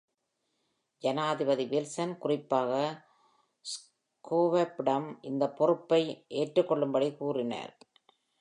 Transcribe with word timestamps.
ஜனாதிபதி 1.03 1.65
வில்சன் 1.65 2.13
குறிப்பாக 2.17 2.71
Schwabபிடம் 3.65 5.07
இந்த 5.21 5.43
பொறுப்பை 5.49 6.01
ஏற்றுக்கொள்ளும்படி 6.27 7.09
கூறினார். 7.15 7.73